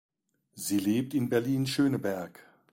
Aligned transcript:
Sie 0.55 0.79
lebt 0.79 1.13
in 1.13 1.29
Berlin-Schöneberg. 1.29 2.39